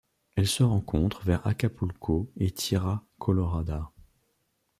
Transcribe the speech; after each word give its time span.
Elle 0.35 0.47
se 0.47 0.63
rencontre 0.63 1.21
vers 1.25 1.45
Acapulco 1.45 2.31
et 2.35 2.49
Tierra 2.49 3.05
Colorada. 3.19 3.91